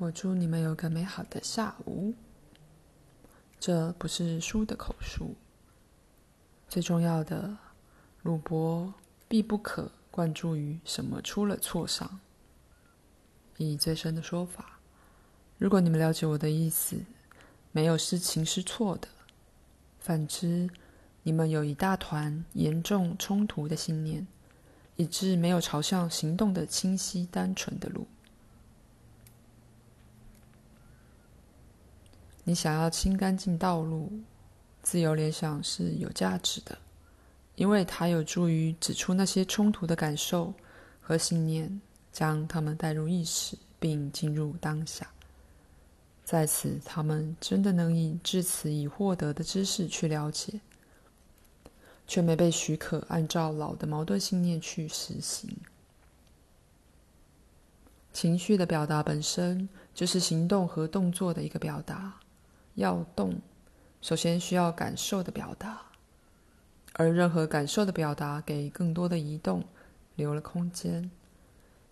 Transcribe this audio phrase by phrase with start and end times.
[0.00, 2.14] 我祝你们有个美好的下午。
[3.58, 5.36] 这不是书的口述。
[6.70, 7.58] 最重要的，
[8.22, 8.94] 鲁伯
[9.28, 12.18] 必不可关注于什么出了错上。
[13.58, 14.78] 以最深的说法，
[15.58, 16.96] 如果你们了解我的意思，
[17.70, 19.06] 没有事情是错的。
[19.98, 20.70] 反之，
[21.24, 24.26] 你们有一大团严重冲突的信念，
[24.96, 28.06] 以致没有朝向行动的清晰单纯的路。
[32.50, 34.10] 你想要清干净道路，
[34.82, 36.76] 自由联想是有价值的，
[37.54, 40.52] 因为它有助于指出那些冲突的感受
[41.00, 45.08] 和信念，将它们带入意识，并进入当下。
[46.24, 50.60] 在此，他们真的能以至此已获得的知识去了解，
[52.08, 55.56] 却没被许可按照老的矛盾信念去实行。
[58.12, 62.19] 情绪的表达本身就是行动和动作的一个表达。
[62.80, 63.38] 要动，
[64.00, 65.82] 首先需要感受的表达，
[66.94, 69.62] 而任何感受的表达给更多的移动
[70.16, 71.10] 留了空间。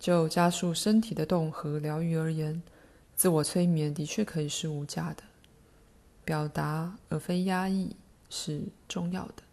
[0.00, 2.60] 就加速身体的动和疗愈而言，
[3.14, 5.22] 自我催眠的确可以是无价的。
[6.24, 7.94] 表达而非压抑
[8.28, 9.44] 是重要的。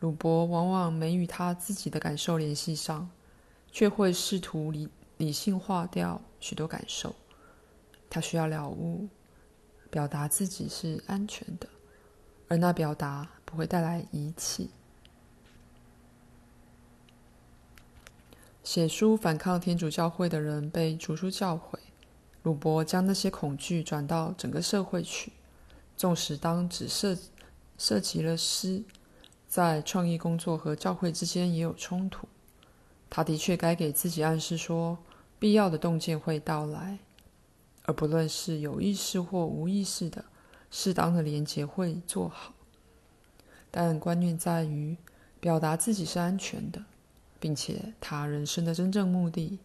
[0.00, 3.08] 鲁伯往往没与他自己的感受联系上，
[3.72, 7.14] 却会试图理理性化掉许多感受。
[8.10, 9.08] 他需要了悟。
[9.94, 11.68] 表达自己是安全的，
[12.48, 14.70] 而那表达不会带来遗弃。
[18.64, 21.78] 写书反抗天主教会的人被逐出教会。
[22.42, 25.30] 鲁伯将那些恐惧转到整个社会去，
[25.96, 27.16] 纵使当只涉
[27.78, 28.82] 涉及了诗，
[29.46, 32.26] 在创意工作和教会之间也有冲突。
[33.08, 34.98] 他的确该给自己暗示说，
[35.38, 36.98] 必要的洞见会到来。
[37.86, 40.24] 而不论是有意识或无意识的，
[40.70, 42.54] 适当的连结会做好。
[43.70, 44.96] 但观念在于
[45.38, 46.82] 表达自己是安全的，
[47.38, 49.58] 并且他人生的真正目的，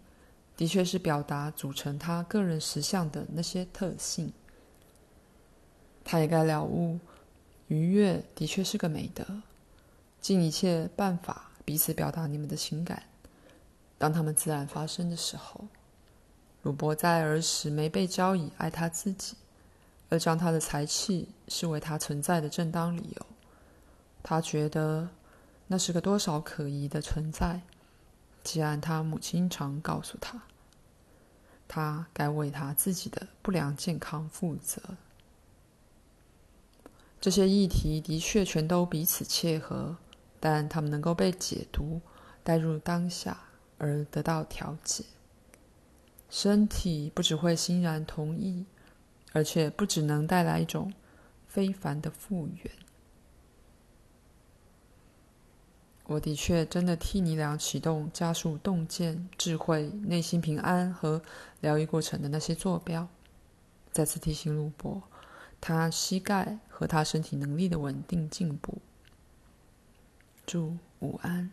[0.58, 4.34] 的确是表达组成他个人实相的那些特性。
[6.04, 7.00] 他也该了悟，
[7.68, 9.24] 愉悦的确是个美德，
[10.20, 13.04] 尽一切办法彼此表达你们的情感，
[13.98, 15.66] 当他们自然发生的时候。
[16.64, 19.36] 鲁伯在儿时没被教以爱他自己，
[20.10, 23.26] 而将他的才气视为他存在的正当理由。
[24.22, 25.10] 他觉得
[25.68, 27.62] 那是个多少可疑的存在。
[28.44, 30.42] 既然他母亲常告诉他，
[31.68, 34.82] 他该为他自己的不良健康负责。
[37.22, 39.98] 这些议题的确全都彼此切合，
[40.40, 42.02] 但他们能够被解读、
[42.44, 43.38] 带入当下
[43.78, 45.04] 而得到调解。
[46.30, 48.66] 身体不只会欣然同意，
[49.34, 50.94] 而且不只能带来一种
[51.48, 52.72] 非凡的复原。
[56.06, 61.22] 我的确真的替你俩启动加速洞见、智慧、内心平安和
[61.62, 63.08] 疗愈过程的那些坐标。
[63.92, 65.04] 再次提醒鲁伯，
[65.62, 68.80] 他膝盖和他身体能力的稳定进步。
[70.46, 71.52] 祝午安。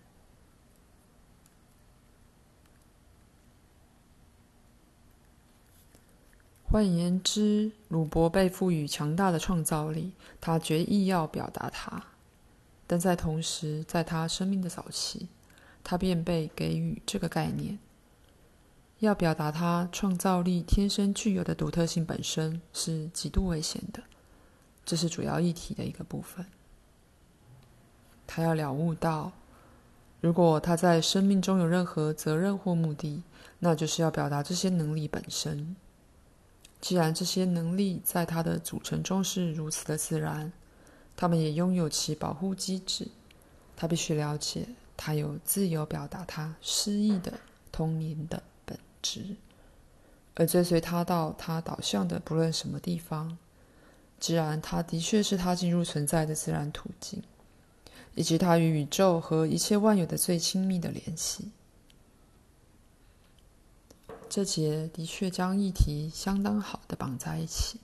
[6.68, 12.02] 换言之，鲁伯被赋予强大的创造力，他决意要表达它。
[12.88, 15.28] 但在同时，在他生命的早期，
[15.84, 17.78] 他便被给予这个概念：
[18.98, 24.02] 要表达他创造力天生具有的独特性本身是极度危险的。
[24.84, 26.46] 这是主要议题的一个部分。
[28.26, 29.32] 他要了悟到，
[30.20, 33.22] 如果他在生命中有任何责任或目的，
[33.60, 35.76] 那就是要表达这些能力本身。
[36.86, 40.52] 既然这些能力在它的组成中是如此的自然，
[41.16, 43.08] 它们也拥有其保护机制。
[43.74, 47.32] 他必须了解，他有自由表达他诗意的
[47.72, 49.34] 通灵的本质，
[50.36, 53.36] 而追随他到他导向的不论什么地方。
[54.20, 57.20] 既然他的确是他进入存在的自然途径，
[58.14, 61.50] 以及他与宇宙和一切万有的最亲密的联系。
[64.28, 67.80] 这节的确将议题相当好的绑在一起，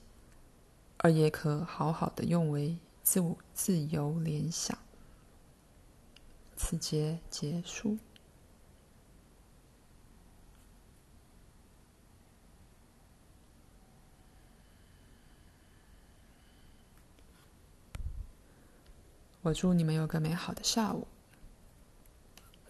[0.97, 4.77] 而也可好好的用为自我自由联想。
[6.55, 7.97] 此节结束。
[19.41, 21.07] 我祝你们有个美好的下午。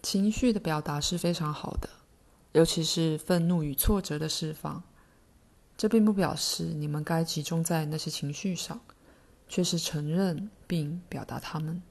[0.02, 2.03] 情绪的表达是非常好的。
[2.54, 4.80] 尤其是愤怒与挫折的释放，
[5.76, 8.80] 这并不表示你们该集中在那些情绪上，
[9.48, 11.82] 却是承认并表达它们。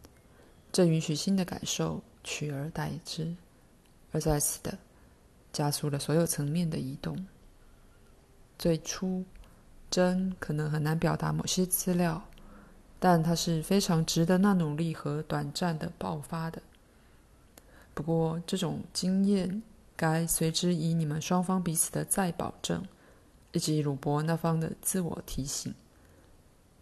[0.71, 3.35] 这允许新的感受取而代之，
[4.13, 4.77] 而在此的
[5.51, 7.27] 加速了所有层面的移动。
[8.57, 9.25] 最初，
[9.91, 12.23] 真可能很难表达某些资料，
[13.01, 16.61] 但它是非常值得那努力和短暂的爆发的。
[17.93, 19.61] 不过，这种经验
[19.95, 22.83] 该随之以你们双方彼此的再保证。
[23.55, 25.75] 以及鲁伯那方的自我提醒，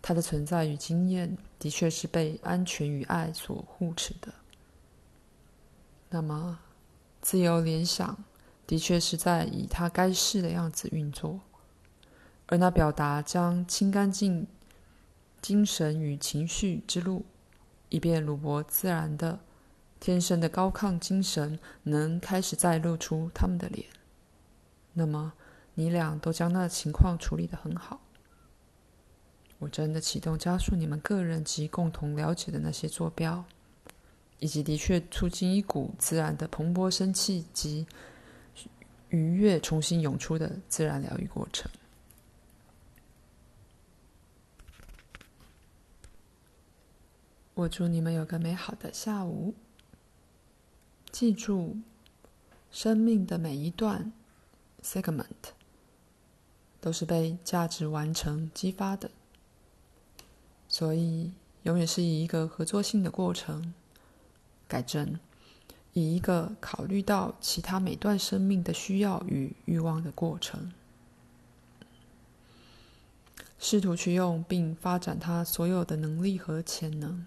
[0.02, 4.34] 他的存在与经验的确是被安全与爱所护持的。
[6.10, 6.60] 那么，
[7.22, 8.24] 自由联想
[8.66, 11.42] 的确是在以他该是的样子运作，
[12.46, 14.48] 而那表达将清干净
[15.42, 17.26] 精神与情绪之路，
[17.90, 19.42] 以便鲁伯自然的、
[20.02, 23.86] 天生的高亢精神能开始再露出他们的脸。
[24.92, 25.32] 那么。
[25.74, 28.02] 你俩都将那情况处理得很好。
[29.58, 33.46] 我真的启动加速你们个人及共同了解的那些坐标，
[34.40, 37.88] 以及的确促进一股自然的蓬勃生气及
[39.08, 41.72] 愉悦重新涌出的自然疗愈过程。
[47.54, 49.56] 我祝你们有个美好的下午。
[51.22, 51.78] 记住，
[52.72, 54.12] 生命的每一段
[54.82, 55.54] segment。
[56.80, 59.12] 都是被价值完成激发的，
[60.68, 61.32] 所以
[61.62, 63.72] 永远是以一个合作性的过程
[64.68, 65.20] 改正，
[65.94, 70.74] 以一个考虑到其他每段生命的需要与欲望的过程，
[73.60, 77.24] 试图去用并发展他所有的能力和潜能，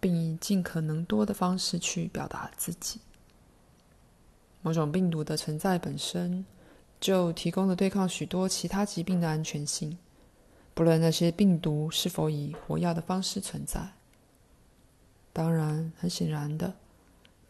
[0.00, 3.00] 并以尽可能多的方式去表达自己。
[4.62, 6.44] 某种病毒的存在本身。
[7.00, 9.96] 就提供了对抗许多其他疾病的安全性，
[10.74, 13.92] 不论那些病毒是否以活药的方式存在。
[15.32, 16.74] 当然，很显然的，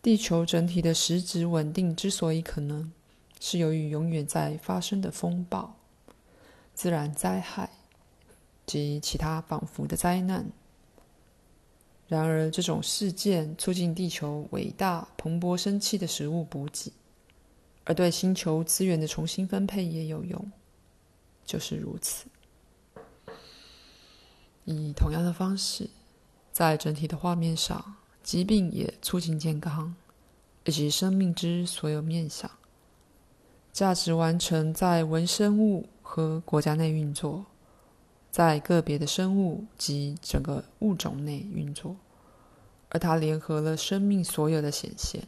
[0.02, 2.92] 地球整体的实质稳定之所以可能，
[3.40, 5.74] 是由于永远在发生的风暴、
[6.74, 7.70] 自然灾害
[8.66, 10.50] 及其他仿佛的灾难。
[12.08, 16.90] 然而，这种事件促进地球伟大蓬勃生气的食物补给。
[17.84, 20.52] 而对星球资源的重新分配也有用，
[21.44, 22.26] 就是如此。
[24.64, 25.88] 以同样的方式，
[26.50, 29.94] 在整体的画面上，疾病也促进健康，
[30.64, 32.50] 以及生命之所有面向。
[33.72, 37.46] 价值完成在文生物和国家内运作，
[38.38, 41.96] 在个别的生物及整个物种内运作，
[42.88, 45.26] 而它联合了生命所有的显现，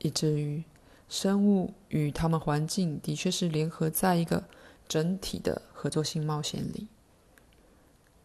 [0.00, 0.64] 以至于。
[1.08, 4.42] 生物与它们环境的确是联合在一个
[4.88, 6.88] 整体的合作性冒险里，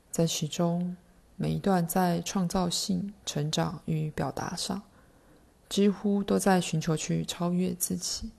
[0.09, 0.97] 在其中
[1.36, 4.81] 每一段在创造性、成长与表达上，
[5.69, 8.31] 几乎都在寻求去超越自己。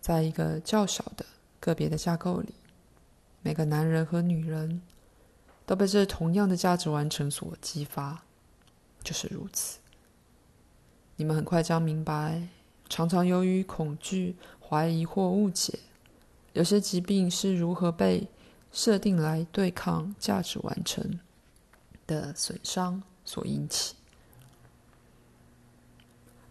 [0.00, 1.24] 在一个较小的
[1.60, 2.52] 个别的架构里，
[3.42, 4.82] 每个男人和女人
[5.66, 8.22] 都被这同样的价值完成所激发，
[9.02, 9.78] 就是如此。
[11.16, 12.48] 你们很快将明白。
[12.88, 15.78] 常常由于恐惧、怀疑或误解，
[16.54, 18.26] 有些疾病是如何被
[18.72, 21.20] 设定来对抗价值完成
[22.08, 23.94] 的损伤所引起，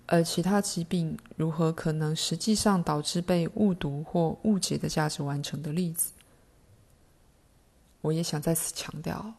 [0.06, 6.14] 而其他疾病如何可能实际上导致被误读或误解的价值完成的例子。
[8.02, 9.34] 我也想在此强调，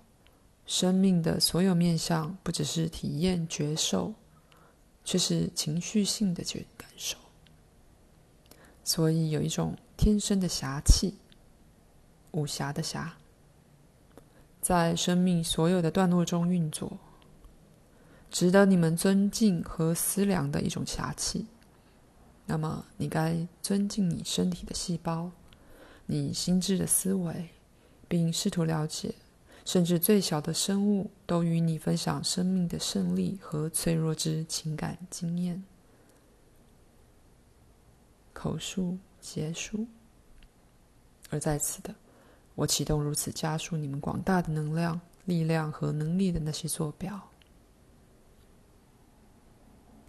[0.67, 4.15] 生命的所有面向不只是体验觉受。
[5.03, 7.17] 却是情绪性的觉感受，
[8.85, 11.17] 所以有一种天生的侠气，
[12.33, 13.17] 武侠的侠，
[14.61, 16.99] 在生命所有的段落中运作，
[18.31, 21.47] 值得你们尊敬和思量的一种侠气。
[22.45, 25.33] 那么，你该尊敬你身体的细胞，
[26.07, 27.49] 你心智的思维，
[28.11, 29.15] 并试图了解。
[29.65, 35.63] 甚至最小的生物都与你分享生命的胜利和脆弱之情感经验。
[38.33, 39.87] 口述结束。
[41.29, 41.95] 而在此的，
[42.57, 47.30] 我启动如此加速你们广大的能量、力量和能力的那些坐标。